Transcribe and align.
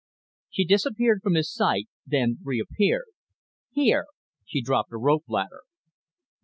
She 0.49 0.65
disappeared 0.65 1.19
from 1.21 1.35
his 1.35 1.53
sight, 1.53 1.87
then 2.07 2.39
reappeared. 2.43 3.05
"Here." 3.69 4.07
She 4.45 4.59
dropped 4.59 4.91
a 4.93 4.97
rope 4.97 5.25
ladder. 5.27 5.61